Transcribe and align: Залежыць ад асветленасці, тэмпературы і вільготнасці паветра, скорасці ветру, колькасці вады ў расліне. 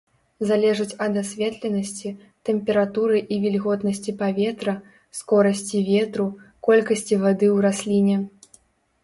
Залежыць 0.51 0.93
ад 1.07 1.17
асветленасці, 1.21 2.09
тэмпературы 2.49 3.19
і 3.35 3.39
вільготнасці 3.43 4.15
паветра, 4.23 4.75
скорасці 5.19 5.85
ветру, 5.93 6.27
колькасці 6.71 7.15
вады 7.27 7.47
ў 7.55 7.57
расліне. 7.69 8.17